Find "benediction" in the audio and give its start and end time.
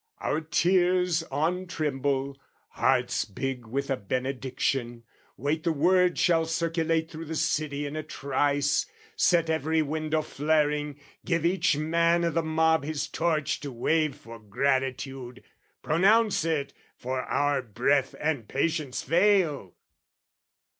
3.97-5.03